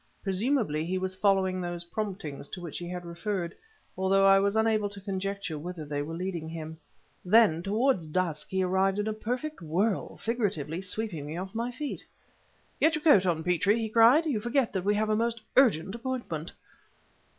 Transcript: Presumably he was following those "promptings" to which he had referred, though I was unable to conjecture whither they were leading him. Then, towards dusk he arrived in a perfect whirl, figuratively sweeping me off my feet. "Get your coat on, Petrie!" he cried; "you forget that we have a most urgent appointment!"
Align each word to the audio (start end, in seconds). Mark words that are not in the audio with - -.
Presumably 0.23 0.83
he 0.83 0.97
was 0.97 1.15
following 1.15 1.61
those 1.61 1.83
"promptings" 1.83 2.47
to 2.49 2.59
which 2.59 2.79
he 2.79 2.89
had 2.89 3.05
referred, 3.05 3.55
though 3.95 4.25
I 4.25 4.39
was 4.39 4.55
unable 4.55 4.89
to 4.89 4.99
conjecture 4.99 5.59
whither 5.59 5.85
they 5.85 6.01
were 6.01 6.15
leading 6.15 6.49
him. 6.49 6.79
Then, 7.23 7.61
towards 7.61 8.07
dusk 8.07 8.49
he 8.49 8.63
arrived 8.63 8.97
in 8.97 9.05
a 9.07 9.13
perfect 9.13 9.61
whirl, 9.61 10.17
figuratively 10.17 10.81
sweeping 10.81 11.27
me 11.27 11.37
off 11.37 11.53
my 11.53 11.69
feet. 11.69 12.03
"Get 12.79 12.95
your 12.95 13.03
coat 13.03 13.27
on, 13.27 13.43
Petrie!" 13.43 13.77
he 13.79 13.89
cried; 13.89 14.25
"you 14.25 14.39
forget 14.39 14.73
that 14.73 14.85
we 14.85 14.95
have 14.95 15.11
a 15.11 15.15
most 15.15 15.39
urgent 15.55 15.93
appointment!" 15.93 16.51